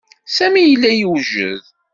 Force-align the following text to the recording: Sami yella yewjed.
Sami 0.35 0.63
yella 0.63 0.91
yewjed. 0.93 1.63